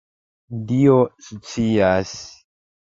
[0.71, 0.97] Dio
[1.27, 2.19] scias!